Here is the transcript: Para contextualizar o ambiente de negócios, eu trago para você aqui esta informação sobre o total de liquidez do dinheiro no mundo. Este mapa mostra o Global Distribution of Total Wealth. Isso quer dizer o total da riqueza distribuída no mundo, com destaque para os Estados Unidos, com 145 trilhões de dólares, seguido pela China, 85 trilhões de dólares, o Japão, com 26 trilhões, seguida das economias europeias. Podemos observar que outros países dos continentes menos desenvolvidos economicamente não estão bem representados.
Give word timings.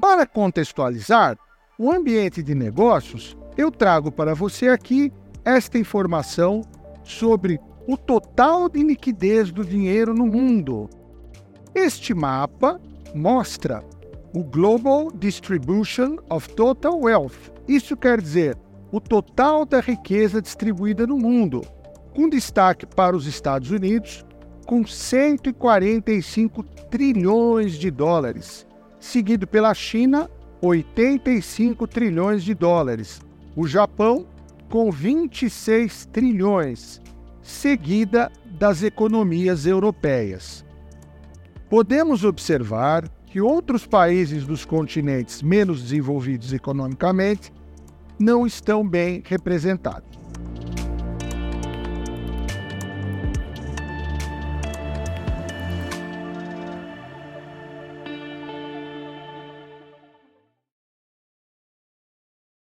Para 0.00 0.26
contextualizar 0.26 1.38
o 1.78 1.90
ambiente 1.90 2.42
de 2.42 2.54
negócios, 2.54 3.36
eu 3.56 3.70
trago 3.70 4.10
para 4.10 4.34
você 4.34 4.68
aqui 4.68 5.12
esta 5.44 5.78
informação 5.78 6.62
sobre 7.02 7.60
o 7.86 7.96
total 7.96 8.68
de 8.68 8.82
liquidez 8.82 9.50
do 9.50 9.64
dinheiro 9.64 10.12
no 10.12 10.26
mundo. 10.26 10.88
Este 11.74 12.14
mapa 12.14 12.80
mostra 13.14 13.84
o 14.34 14.42
Global 14.42 15.10
Distribution 15.12 16.16
of 16.28 16.48
Total 16.54 16.98
Wealth. 16.98 17.52
Isso 17.68 17.96
quer 17.96 18.20
dizer 18.20 18.58
o 18.90 19.00
total 19.00 19.64
da 19.64 19.80
riqueza 19.80 20.42
distribuída 20.42 21.06
no 21.06 21.16
mundo, 21.16 21.62
com 22.14 22.28
destaque 22.28 22.86
para 22.86 23.16
os 23.16 23.26
Estados 23.26 23.70
Unidos, 23.70 24.24
com 24.66 24.84
145 24.86 26.62
trilhões 26.90 27.74
de 27.74 27.90
dólares, 27.90 28.66
seguido 29.04 29.46
pela 29.46 29.74
China, 29.74 30.30
85 30.62 31.86
trilhões 31.86 32.42
de 32.42 32.54
dólares, 32.54 33.20
o 33.54 33.66
Japão, 33.66 34.26
com 34.70 34.90
26 34.90 36.06
trilhões, 36.06 37.02
seguida 37.42 38.32
das 38.58 38.82
economias 38.82 39.66
europeias. 39.66 40.64
Podemos 41.68 42.24
observar 42.24 43.06
que 43.26 43.42
outros 43.42 43.86
países 43.86 44.46
dos 44.46 44.64
continentes 44.64 45.42
menos 45.42 45.82
desenvolvidos 45.82 46.52
economicamente 46.52 47.52
não 48.18 48.46
estão 48.46 48.88
bem 48.88 49.22
representados. 49.26 50.23